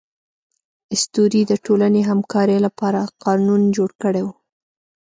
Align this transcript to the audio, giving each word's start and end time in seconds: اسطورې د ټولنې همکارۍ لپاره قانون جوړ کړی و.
اسطورې 0.95 1.41
د 1.47 1.53
ټولنې 1.65 2.01
همکارۍ 2.09 2.57
لپاره 2.65 3.01
قانون 3.23 3.61
جوړ 3.77 3.89
کړی 4.03 4.21
و. 4.23 4.27